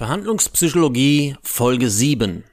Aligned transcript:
Verhandlungspsychologie 0.00 1.36
Folge 1.42 1.90
7 1.90 2.44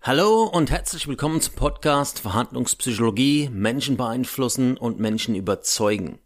Hallo 0.00 0.44
und 0.44 0.70
herzlich 0.70 1.06
willkommen 1.08 1.42
zum 1.42 1.56
Podcast 1.56 2.20
Verhandlungspsychologie 2.20 3.50
Menschen 3.52 3.98
beeinflussen 3.98 4.78
und 4.78 4.98
Menschen 4.98 5.34
überzeugen. 5.34 6.18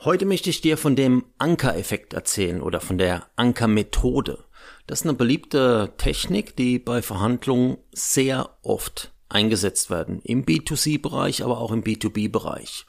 Heute 0.00 0.26
möchte 0.26 0.50
ich 0.50 0.60
dir 0.60 0.76
von 0.76 0.96
dem 0.96 1.26
Ankereffekt 1.38 2.14
erzählen 2.14 2.62
oder 2.62 2.80
von 2.80 2.98
der 2.98 3.28
Ankermethode. 3.36 4.42
Das 4.88 5.02
ist 5.02 5.06
eine 5.06 5.14
beliebte 5.14 5.92
Technik, 5.98 6.56
die 6.56 6.80
bei 6.80 7.00
Verhandlungen 7.00 7.78
sehr 7.92 8.58
oft 8.62 9.12
eingesetzt 9.28 9.90
werden. 9.90 10.20
Im 10.22 10.44
B2C-Bereich, 10.44 11.44
aber 11.44 11.58
auch 11.58 11.72
im 11.72 11.82
B2B-Bereich. 11.82 12.86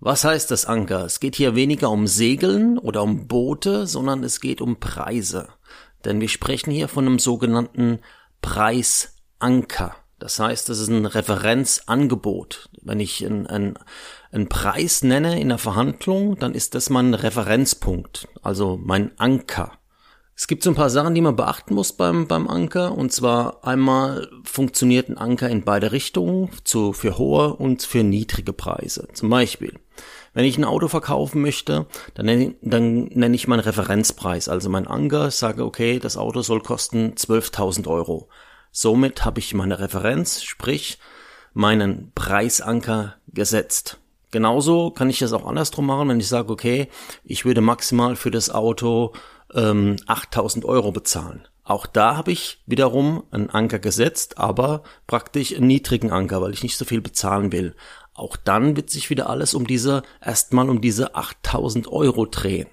Was 0.00 0.24
heißt 0.24 0.50
das 0.50 0.66
Anker? 0.66 1.04
Es 1.04 1.20
geht 1.20 1.36
hier 1.36 1.54
weniger 1.54 1.90
um 1.90 2.06
Segeln 2.06 2.76
oder 2.78 3.02
um 3.02 3.28
Boote, 3.28 3.86
sondern 3.86 4.24
es 4.24 4.40
geht 4.40 4.60
um 4.60 4.80
Preise. 4.80 5.48
Denn 6.04 6.20
wir 6.20 6.28
sprechen 6.28 6.72
hier 6.72 6.88
von 6.88 7.06
einem 7.06 7.18
sogenannten 7.20 8.00
Preisanker. 8.40 9.94
Das 10.18 10.38
heißt, 10.38 10.68
das 10.68 10.78
ist 10.78 10.88
ein 10.88 11.06
Referenzangebot. 11.06 12.68
Wenn 12.82 13.00
ich 13.00 13.24
einen, 13.24 13.46
einen, 13.46 13.78
einen 14.30 14.48
Preis 14.48 15.02
nenne 15.02 15.40
in 15.40 15.48
der 15.48 15.58
Verhandlung, 15.58 16.36
dann 16.38 16.54
ist 16.54 16.74
das 16.74 16.90
mein 16.90 17.14
Referenzpunkt, 17.14 18.28
also 18.40 18.78
mein 18.80 19.18
Anker. 19.18 19.78
Es 20.34 20.46
gibt 20.46 20.62
so 20.62 20.70
ein 20.70 20.76
paar 20.76 20.90
Sachen, 20.90 21.14
die 21.14 21.20
man 21.20 21.36
beachten 21.36 21.74
muss 21.74 21.92
beim, 21.92 22.26
beim 22.26 22.48
Anker. 22.48 22.96
Und 22.96 23.12
zwar 23.12 23.64
einmal 23.64 24.28
funktioniert 24.44 25.08
ein 25.08 25.18
Anker 25.18 25.48
in 25.48 25.62
beide 25.62 25.92
Richtungen, 25.92 26.50
zu, 26.64 26.92
für 26.92 27.18
hohe 27.18 27.54
und 27.54 27.82
für 27.82 28.02
niedrige 28.02 28.52
Preise. 28.52 29.08
Zum 29.12 29.28
Beispiel, 29.28 29.78
wenn 30.32 30.44
ich 30.44 30.56
ein 30.56 30.64
Auto 30.64 30.88
verkaufen 30.88 31.42
möchte, 31.42 31.86
dann 32.14 32.26
nenne, 32.26 32.54
dann 32.62 33.04
nenne 33.04 33.36
ich 33.36 33.46
meinen 33.46 33.60
Referenzpreis, 33.60 34.48
also 34.48 34.70
mein 34.70 34.86
Anker, 34.86 35.30
sage, 35.30 35.64
okay, 35.64 35.98
das 35.98 36.16
Auto 36.16 36.40
soll 36.40 36.62
kosten 36.62 37.12
12.000 37.14 37.86
Euro. 37.86 38.28
Somit 38.70 39.26
habe 39.26 39.40
ich 39.40 39.52
meine 39.52 39.78
Referenz, 39.78 40.42
sprich 40.42 40.98
meinen 41.52 42.10
Preisanker 42.14 43.16
gesetzt. 43.28 43.98
Genauso 44.30 44.90
kann 44.90 45.10
ich 45.10 45.18
das 45.18 45.34
auch 45.34 45.46
andersrum 45.46 45.84
machen, 45.84 46.08
wenn 46.08 46.20
ich 46.20 46.28
sage, 46.28 46.50
okay, 46.50 46.88
ich 47.22 47.44
würde 47.44 47.60
maximal 47.60 48.16
für 48.16 48.30
das 48.30 48.48
Auto 48.48 49.12
ähm, 49.54 49.96
8000 50.06 50.64
Euro 50.64 50.92
bezahlen. 50.92 51.46
Auch 51.64 51.86
da 51.86 52.16
habe 52.16 52.32
ich 52.32 52.62
wiederum 52.66 53.22
einen 53.30 53.50
Anker 53.50 53.78
gesetzt, 53.78 54.38
aber 54.38 54.82
praktisch 55.06 55.54
einen 55.54 55.68
niedrigen 55.68 56.10
Anker, 56.10 56.42
weil 56.42 56.52
ich 56.52 56.62
nicht 56.62 56.76
so 56.76 56.84
viel 56.84 57.00
bezahlen 57.00 57.52
will. 57.52 57.74
Auch 58.14 58.36
dann 58.36 58.76
wird 58.76 58.90
sich 58.90 59.10
wieder 59.10 59.30
alles 59.30 59.54
um 59.54 59.66
diese, 59.66 60.02
erstmal 60.20 60.68
um 60.68 60.80
diese 60.80 61.14
8000 61.14 61.88
Euro 61.88 62.26
drehen. 62.26 62.68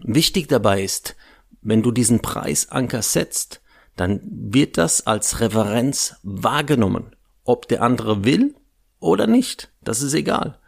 Wichtig 0.00 0.48
dabei 0.48 0.82
ist, 0.82 1.16
wenn 1.60 1.82
du 1.82 1.90
diesen 1.90 2.20
Preisanker 2.20 3.02
setzt, 3.02 3.60
dann 3.96 4.20
wird 4.24 4.78
das 4.78 5.06
als 5.06 5.40
Referenz 5.40 6.16
wahrgenommen. 6.22 7.16
Ob 7.44 7.68
der 7.68 7.82
andere 7.82 8.24
will 8.24 8.54
oder 9.00 9.26
nicht, 9.26 9.70
das 9.82 10.02
ist 10.02 10.14
egal. 10.14 10.58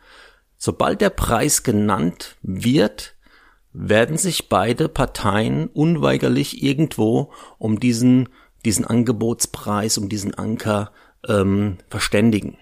Sobald 0.58 1.00
der 1.00 1.10
Preis 1.10 1.62
genannt 1.62 2.36
wird, 2.42 3.14
werden 3.72 4.16
sich 4.16 4.48
beide 4.48 4.88
Parteien 4.88 5.68
unweigerlich 5.68 6.62
irgendwo 6.62 7.32
um 7.58 7.78
diesen, 7.78 8.28
diesen 8.64 8.84
Angebotspreis, 8.84 9.98
um 9.98 10.08
diesen 10.08 10.34
Anker 10.34 10.92
ähm, 11.28 11.78
verständigen. 11.88 12.56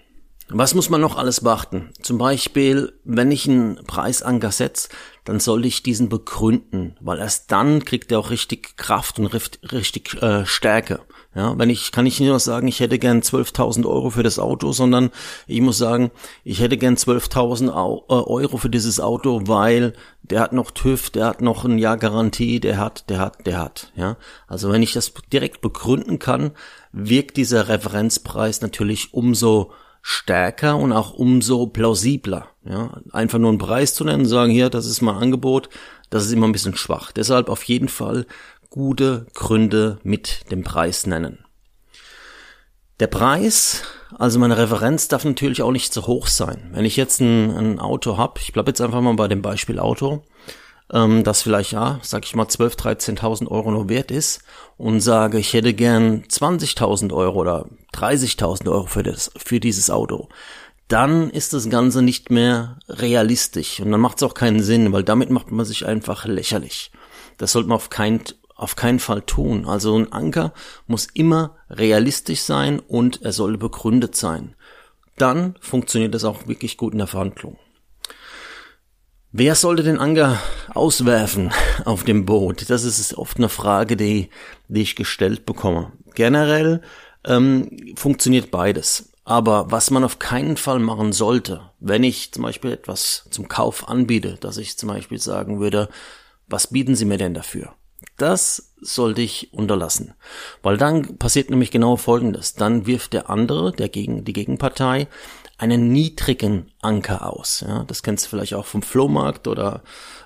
Was 0.51 0.73
muss 0.73 0.89
man 0.89 0.99
noch 0.99 1.15
alles 1.15 1.41
beachten? 1.41 1.91
Zum 2.01 2.17
Beispiel, 2.17 2.93
wenn 3.03 3.31
ich 3.31 3.47
einen 3.47 3.75
Preisanker 3.85 4.51
setze, 4.51 4.89
dann 5.23 5.39
sollte 5.39 5.67
ich 5.67 5.83
diesen 5.83 6.09
begründen, 6.09 6.95
weil 7.01 7.19
erst 7.19 7.51
dann 7.51 7.85
kriegt 7.85 8.11
er 8.11 8.17
auch 8.17 8.31
richtig 8.31 8.75
Kraft 8.75 9.19
und 9.19 9.27
richtig 9.27 10.21
äh, 10.23 10.47
Stärke. 10.47 11.01
Ja, 11.35 11.55
wenn 11.59 11.69
ich, 11.69 11.91
kann 11.91 12.07
ich 12.07 12.19
nicht 12.19 12.27
nur 12.27 12.39
sagen, 12.39 12.67
ich 12.67 12.79
hätte 12.79 12.97
gern 12.97 13.21
12.000 13.21 13.85
Euro 13.85 14.09
für 14.09 14.23
das 14.23 14.39
Auto, 14.39 14.71
sondern 14.71 15.11
ich 15.45 15.61
muss 15.61 15.77
sagen, 15.77 16.09
ich 16.43 16.59
hätte 16.59 16.77
gern 16.77 16.95
12.000 16.95 17.67
äh, 17.67 18.13
Euro 18.13 18.57
für 18.57 18.71
dieses 18.71 18.99
Auto, 18.99 19.43
weil 19.45 19.93
der 20.23 20.39
hat 20.39 20.53
noch 20.53 20.71
TÜV, 20.71 21.11
der 21.11 21.27
hat 21.27 21.41
noch 21.41 21.63
ein 21.63 21.77
Jahr 21.77 21.97
Garantie, 21.97 22.59
der 22.59 22.79
hat, 22.79 23.07
der 23.11 23.19
hat, 23.19 23.45
der 23.45 23.59
hat. 23.59 23.91
Ja, 23.95 24.17
also 24.47 24.71
wenn 24.71 24.81
ich 24.81 24.93
das 24.93 25.13
direkt 25.31 25.61
begründen 25.61 26.17
kann, 26.17 26.51
wirkt 26.91 27.37
dieser 27.37 27.67
Referenzpreis 27.67 28.61
natürlich 28.61 29.13
umso 29.13 29.71
stärker 30.01 30.77
und 30.77 30.91
auch 30.91 31.13
umso 31.13 31.67
plausibler. 31.67 32.47
Ja, 32.63 33.01
einfach 33.11 33.39
nur 33.39 33.49
einen 33.49 33.57
Preis 33.57 33.93
zu 33.93 34.03
nennen, 34.03 34.25
sagen 34.25 34.51
hier, 34.51 34.69
das 34.69 34.85
ist 34.85 35.01
mein 35.01 35.15
Angebot, 35.15 35.69
das 36.09 36.25
ist 36.25 36.31
immer 36.31 36.47
ein 36.47 36.51
bisschen 36.51 36.75
schwach. 36.75 37.11
Deshalb 37.11 37.49
auf 37.49 37.63
jeden 37.63 37.89
Fall 37.89 38.25
gute 38.69 39.27
Gründe 39.33 39.99
mit 40.03 40.51
dem 40.51 40.63
Preis 40.63 41.07
nennen. 41.07 41.45
Der 42.99 43.07
Preis, 43.07 43.83
also 44.17 44.39
meine 44.39 44.57
Referenz 44.57 45.07
darf 45.07 45.23
natürlich 45.23 45.61
auch 45.61 45.71
nicht 45.71 45.93
zu 45.93 46.05
hoch 46.05 46.27
sein. 46.27 46.71
Wenn 46.73 46.85
ich 46.85 46.97
jetzt 46.97 47.21
ein, 47.21 47.51
ein 47.51 47.79
Auto 47.79 48.17
habe, 48.17 48.39
ich 48.41 48.51
bleibe 48.51 48.71
jetzt 48.71 48.81
einfach 48.81 49.01
mal 49.01 49.13
bei 49.13 49.29
dem 49.29 49.41
Beispiel 49.41 49.79
Auto, 49.79 50.23
ähm, 50.91 51.23
das 51.23 51.41
vielleicht, 51.41 51.71
ja, 51.71 51.99
sag 52.01 52.25
ich 52.25 52.35
mal, 52.35 52.45
12.000, 52.45 53.19
13.000 53.19 53.47
Euro 53.47 53.71
nur 53.71 53.89
wert 53.89 54.11
ist 54.11 54.41
und 54.77 55.01
sage, 55.01 55.39
ich 55.39 55.53
hätte 55.53 55.73
gern 55.73 56.23
20.000 56.23 57.13
Euro 57.13 57.39
oder 57.39 57.65
30.000 57.93 58.71
Euro 58.71 58.85
für, 58.85 59.03
das, 59.03 59.31
für 59.37 59.59
dieses 59.59 59.89
Auto, 59.89 60.29
dann 60.87 61.29
ist 61.29 61.53
das 61.53 61.69
Ganze 61.69 62.01
nicht 62.01 62.31
mehr 62.31 62.79
realistisch 62.87 63.79
und 63.79 63.91
dann 63.91 64.01
macht 64.01 64.17
es 64.17 64.23
auch 64.23 64.33
keinen 64.33 64.61
Sinn, 64.61 64.91
weil 64.91 65.03
damit 65.03 65.29
macht 65.29 65.51
man 65.51 65.65
sich 65.65 65.85
einfach 65.85 66.25
lächerlich. 66.25 66.91
Das 67.37 67.51
sollte 67.51 67.69
man 67.69 67.75
auf 67.75 67.89
keinen 67.89 68.21
auf 68.55 68.75
keinen 68.75 68.99
Fall 68.99 69.21
tun. 69.21 69.65
Also 69.65 69.97
ein 69.97 70.11
Anker 70.11 70.53
muss 70.85 71.07
immer 71.13 71.55
realistisch 71.69 72.41
sein 72.41 72.79
und 72.81 73.21
er 73.21 73.31
soll 73.31 73.57
begründet 73.57 74.17
sein. 74.17 74.53
Dann 75.17 75.55
funktioniert 75.61 76.13
das 76.13 76.25
auch 76.25 76.47
wirklich 76.47 76.75
gut 76.75 76.91
in 76.91 76.99
der 76.99 77.07
Verhandlung. 77.07 77.57
Wer 79.31 79.53
sollte 79.53 79.83
den 79.83 79.99
Anker 79.99 80.41
auswerfen 80.73 81.51
auf 81.85 82.03
dem 82.03 82.25
Boot? 82.25 82.67
Das 82.71 82.83
ist 82.83 83.15
oft 83.15 83.37
eine 83.37 83.47
Frage, 83.47 83.95
die, 83.95 84.31
die 84.69 84.81
ich 84.81 84.95
gestellt 84.95 85.45
bekomme. 85.45 85.91
Generell 86.15 86.81
ähm, 87.25 87.93
funktioniert 87.95 88.49
beides. 88.49 89.13
Aber 89.25 89.69
was 89.69 89.91
man 89.91 90.03
auf 90.03 90.17
keinen 90.17 90.57
Fall 90.57 90.79
machen 90.79 91.13
sollte, 91.13 91.61
wenn 91.79 92.03
ich 92.03 92.31
zum 92.31 92.41
Beispiel 92.41 92.71
etwas 92.71 93.27
zum 93.29 93.47
Kauf 93.47 93.87
anbiete, 93.87 94.37
dass 94.39 94.57
ich 94.57 94.79
zum 94.79 94.89
Beispiel 94.89 95.19
sagen 95.19 95.59
würde, 95.59 95.89
was 96.47 96.65
bieten 96.65 96.95
Sie 96.95 97.05
mir 97.05 97.19
denn 97.19 97.35
dafür? 97.35 97.73
Das 98.17 98.73
sollte 98.81 99.21
ich 99.21 99.53
unterlassen. 99.53 100.15
Weil 100.63 100.77
dann 100.77 101.19
passiert 101.19 101.51
nämlich 101.51 101.69
genau 101.69 101.97
Folgendes. 101.97 102.55
Dann 102.55 102.87
wirft 102.87 103.13
der 103.13 103.29
andere, 103.29 103.73
der 103.73 103.89
gegen, 103.89 104.25
die 104.25 104.33
Gegenpartei, 104.33 105.07
einen 105.59 105.91
niedrigen 105.91 106.71
Anker 106.81 107.31
aus. 107.31 107.63
Ja, 107.67 107.83
das 107.83 108.01
kennst 108.01 108.25
du 108.25 108.29
vielleicht 108.29 108.53
auch 108.53 108.65
vom 108.65 108.81
Flohmarkt 108.81 109.47
oder 109.47 109.83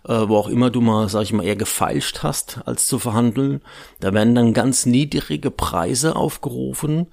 äh, 0.08 0.28
wo 0.28 0.38
auch 0.38 0.48
immer 0.48 0.70
du 0.70 0.80
mal, 0.80 1.10
sag 1.10 1.24
ich 1.24 1.34
mal, 1.34 1.44
eher 1.44 1.56
gefeilscht 1.56 2.22
hast, 2.22 2.60
als 2.66 2.88
zu 2.88 3.00
verhandeln. 3.00 3.62
Da 4.00 4.14
werden 4.14 4.36
dann 4.36 4.54
ganz 4.54 4.86
niedrige 4.86 5.50
Preise 5.50 6.16
aufgerufen, 6.16 7.08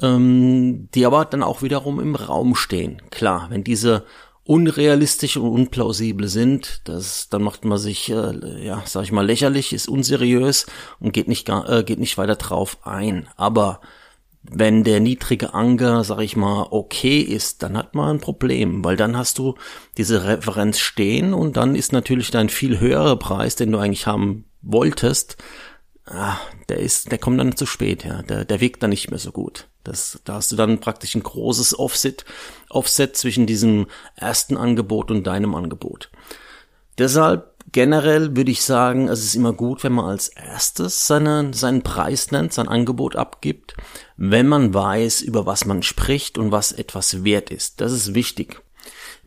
ähm, 0.00 0.88
die 0.94 1.04
aber 1.04 1.24
dann 1.24 1.42
auch 1.42 1.62
wiederum 1.62 2.00
im 2.00 2.14
Raum 2.14 2.54
stehen. 2.54 3.02
Klar, 3.10 3.48
wenn 3.50 3.64
diese 3.64 4.04
unrealistisch 4.44 5.36
und 5.36 5.48
unplausibel 5.48 6.28
sind, 6.28 6.82
das, 6.84 7.28
dann 7.28 7.42
macht 7.42 7.64
man 7.64 7.78
sich, 7.78 8.10
äh, 8.10 8.64
ja, 8.64 8.82
sag 8.84 9.02
ich 9.02 9.12
mal, 9.12 9.26
lächerlich, 9.26 9.72
ist 9.72 9.88
unseriös 9.88 10.66
und 11.00 11.12
geht 11.12 11.28
nicht, 11.28 11.48
äh, 11.48 11.82
geht 11.82 11.98
nicht 11.98 12.18
weiter 12.18 12.36
drauf 12.36 12.78
ein. 12.84 13.26
Aber 13.36 13.80
wenn 14.50 14.84
der 14.84 15.00
niedrige 15.00 15.54
Anker, 15.54 16.04
sag 16.04 16.20
ich 16.20 16.36
mal, 16.36 16.68
okay 16.70 17.20
ist, 17.20 17.62
dann 17.62 17.76
hat 17.76 17.94
man 17.94 18.16
ein 18.16 18.20
Problem, 18.20 18.84
weil 18.84 18.96
dann 18.96 19.16
hast 19.16 19.38
du 19.38 19.54
diese 19.96 20.24
Referenz 20.24 20.78
stehen 20.78 21.32
und 21.32 21.56
dann 21.56 21.74
ist 21.74 21.92
natürlich 21.92 22.30
dein 22.30 22.48
viel 22.48 22.78
höherer 22.78 23.18
Preis, 23.18 23.56
den 23.56 23.72
du 23.72 23.78
eigentlich 23.78 24.06
haben 24.06 24.44
wolltest, 24.60 25.36
ah, 26.06 26.36
der 26.68 26.78
ist, 26.78 27.10
der 27.10 27.18
kommt 27.18 27.40
dann 27.40 27.56
zu 27.56 27.66
spät, 27.66 28.04
ja, 28.04 28.22
der, 28.22 28.44
der 28.44 28.60
wirkt 28.60 28.82
dann 28.82 28.90
nicht 28.90 29.10
mehr 29.10 29.18
so 29.18 29.32
gut. 29.32 29.68
Das, 29.82 30.20
da 30.24 30.34
hast 30.34 30.50
du 30.50 30.56
dann 30.56 30.80
praktisch 30.80 31.14
ein 31.14 31.22
großes 31.22 31.78
Offset, 31.78 32.24
Offset 32.70 33.16
zwischen 33.16 33.46
diesem 33.46 33.86
ersten 34.16 34.56
Angebot 34.56 35.10
und 35.10 35.26
deinem 35.26 35.54
Angebot. 35.54 36.10
Deshalb 36.98 37.53
generell 37.72 38.36
würde 38.36 38.50
ich 38.50 38.62
sagen, 38.62 39.08
es 39.08 39.24
ist 39.24 39.34
immer 39.34 39.52
gut, 39.52 39.84
wenn 39.84 39.92
man 39.92 40.06
als 40.06 40.28
erstes 40.28 41.06
seine, 41.06 41.52
seinen 41.52 41.82
Preis 41.82 42.30
nennt, 42.30 42.52
sein 42.52 42.68
Angebot 42.68 43.16
abgibt, 43.16 43.74
wenn 44.16 44.46
man 44.46 44.72
weiß, 44.72 45.22
über 45.22 45.46
was 45.46 45.64
man 45.64 45.82
spricht 45.82 46.38
und 46.38 46.52
was 46.52 46.72
etwas 46.72 47.24
wert 47.24 47.50
ist. 47.50 47.80
Das 47.80 47.92
ist 47.92 48.14
wichtig. 48.14 48.60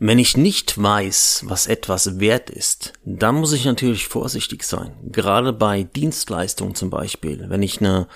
Wenn 0.00 0.20
ich 0.20 0.36
nicht 0.36 0.80
weiß, 0.80 1.44
was 1.46 1.66
etwas 1.66 2.20
wert 2.20 2.50
ist, 2.50 2.92
dann 3.04 3.34
muss 3.34 3.52
ich 3.52 3.64
natürlich 3.64 4.06
vorsichtig 4.06 4.62
sein. 4.62 4.92
Gerade 5.02 5.52
bei 5.52 5.82
Dienstleistungen 5.82 6.76
zum 6.76 6.88
Beispiel. 6.88 7.46
Wenn 7.48 7.62
ich 7.62 7.80
eine 7.80 8.06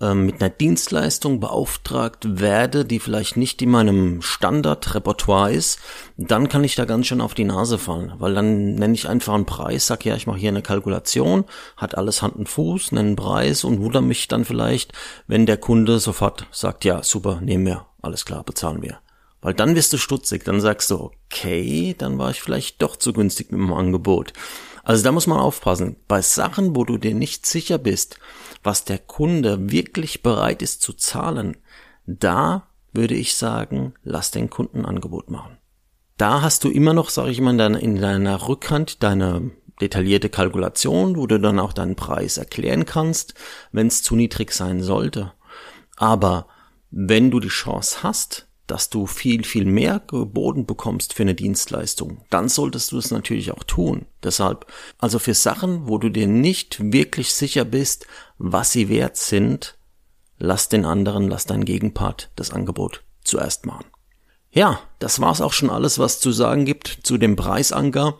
mit 0.00 0.42
einer 0.42 0.50
Dienstleistung 0.50 1.38
beauftragt 1.38 2.40
werde, 2.40 2.84
die 2.84 2.98
vielleicht 2.98 3.36
nicht 3.36 3.62
in 3.62 3.70
meinem 3.70 4.22
Standardrepertoire 4.22 5.52
ist, 5.52 5.78
dann 6.16 6.48
kann 6.48 6.64
ich 6.64 6.74
da 6.74 6.84
ganz 6.84 7.06
schön 7.06 7.20
auf 7.20 7.34
die 7.34 7.44
Nase 7.44 7.78
fallen, 7.78 8.12
weil 8.18 8.34
dann 8.34 8.74
nenne 8.74 8.94
ich 8.94 9.08
einfach 9.08 9.34
einen 9.34 9.46
Preis, 9.46 9.86
sag 9.86 10.04
ja, 10.04 10.16
ich 10.16 10.26
mache 10.26 10.38
hier 10.38 10.48
eine 10.48 10.62
Kalkulation, 10.62 11.44
hat 11.76 11.96
alles 11.96 12.22
Hand 12.22 12.34
und 12.34 12.48
Fuß, 12.48 12.90
nenne 12.90 13.08
einen 13.08 13.16
Preis 13.16 13.62
und 13.62 13.80
wundere 13.80 14.02
mich 14.02 14.26
dann 14.26 14.44
vielleicht, 14.44 14.92
wenn 15.28 15.46
der 15.46 15.58
Kunde 15.58 16.00
sofort 16.00 16.48
sagt, 16.50 16.84
ja, 16.84 17.04
super, 17.04 17.40
nehmen 17.40 17.66
wir, 17.66 17.86
alles 18.02 18.24
klar, 18.24 18.42
bezahlen 18.42 18.82
wir. 18.82 18.98
Weil 19.42 19.54
dann 19.54 19.76
wirst 19.76 19.92
du 19.92 19.98
stutzig, 19.98 20.44
dann 20.44 20.60
sagst 20.60 20.90
du, 20.90 21.12
okay, 21.26 21.94
dann 21.96 22.18
war 22.18 22.30
ich 22.30 22.40
vielleicht 22.40 22.82
doch 22.82 22.96
zu 22.96 23.12
günstig 23.12 23.52
mit 23.52 23.60
dem 23.60 23.72
Angebot. 23.72 24.32
Also 24.84 25.02
da 25.02 25.12
muss 25.12 25.26
man 25.26 25.38
aufpassen. 25.38 25.96
Bei 26.06 26.20
Sachen, 26.20 26.76
wo 26.76 26.84
du 26.84 26.98
dir 26.98 27.14
nicht 27.14 27.46
sicher 27.46 27.78
bist, 27.78 28.18
was 28.62 28.84
der 28.84 28.98
Kunde 28.98 29.70
wirklich 29.70 30.22
bereit 30.22 30.62
ist 30.62 30.82
zu 30.82 30.92
zahlen, 30.92 31.56
da 32.06 32.68
würde 32.92 33.14
ich 33.14 33.34
sagen, 33.34 33.94
lass 34.02 34.30
den 34.30 34.50
Kunden 34.50 34.84
Angebot 34.84 35.30
machen. 35.30 35.56
Da 36.16 36.42
hast 36.42 36.62
du 36.62 36.70
immer 36.70 36.92
noch, 36.92 37.10
sage 37.10 37.30
ich 37.30 37.40
mal, 37.40 37.58
in 37.76 38.00
deiner 38.00 38.46
Rückhand 38.46 39.02
deine 39.02 39.50
detaillierte 39.80 40.28
Kalkulation, 40.28 41.16
wo 41.16 41.26
du 41.26 41.40
dann 41.40 41.58
auch 41.58 41.72
deinen 41.72 41.96
Preis 41.96 42.36
erklären 42.36 42.86
kannst, 42.86 43.34
wenn 43.72 43.88
es 43.88 44.02
zu 44.02 44.14
niedrig 44.14 44.52
sein 44.52 44.80
sollte. 44.80 45.32
Aber 45.96 46.46
wenn 46.90 47.30
du 47.30 47.40
die 47.40 47.48
Chance 47.48 48.02
hast, 48.02 48.46
dass 48.66 48.88
du 48.90 49.06
viel, 49.06 49.44
viel 49.44 49.64
mehr 49.64 50.00
geboten 50.06 50.66
bekommst 50.66 51.12
für 51.12 51.22
eine 51.22 51.34
Dienstleistung, 51.34 52.24
dann 52.30 52.48
solltest 52.48 52.92
du 52.92 52.98
es 52.98 53.10
natürlich 53.10 53.52
auch 53.52 53.64
tun. 53.64 54.06
Deshalb, 54.22 54.66
also 54.98 55.18
für 55.18 55.34
Sachen, 55.34 55.86
wo 55.88 55.98
du 55.98 56.08
dir 56.08 56.26
nicht 56.26 56.92
wirklich 56.92 57.34
sicher 57.34 57.64
bist, 57.64 58.06
was 58.38 58.72
sie 58.72 58.88
wert 58.88 59.16
sind, 59.16 59.76
lass 60.38 60.68
den 60.68 60.84
anderen, 60.84 61.28
lass 61.28 61.46
deinen 61.46 61.64
Gegenpart 61.64 62.30
das 62.36 62.50
Angebot 62.50 63.02
zuerst 63.22 63.66
machen. 63.66 63.86
Ja, 64.50 64.80
das 64.98 65.20
war's 65.20 65.40
auch 65.40 65.52
schon 65.52 65.70
alles, 65.70 65.98
was 65.98 66.20
zu 66.20 66.30
sagen 66.30 66.64
gibt 66.64 67.00
zu 67.02 67.18
dem 67.18 67.36
Preisanker. 67.36 68.18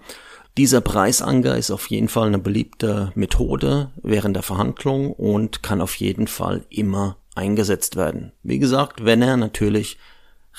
Dieser 0.56 0.80
Preisanker 0.80 1.56
ist 1.56 1.70
auf 1.70 1.88
jeden 1.90 2.08
Fall 2.08 2.28
eine 2.28 2.38
beliebte 2.38 3.12
Methode 3.14 3.92
während 4.02 4.36
der 4.36 4.42
Verhandlung 4.42 5.12
und 5.12 5.62
kann 5.62 5.80
auf 5.80 5.96
jeden 5.96 6.26
Fall 6.26 6.64
immer 6.70 7.16
eingesetzt 7.34 7.96
werden. 7.96 8.32
Wie 8.42 8.58
gesagt, 8.58 9.04
wenn 9.04 9.22
er 9.22 9.36
natürlich 9.36 9.98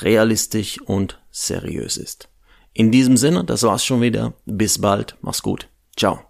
realistisch 0.01 0.81
und 0.81 1.21
seriös 1.31 1.97
ist. 1.97 2.30
In 2.74 2.92
diesem 2.92 3.18
Sinne, 3.18 3.44
das 3.44 3.63
war's 3.63 3.86
schon 3.86 4.01
wieder. 4.01 4.33
Bis 4.45 4.80
bald. 4.80 5.15
Mach's 5.21 5.42
gut. 5.42 5.69
Ciao. 5.95 6.25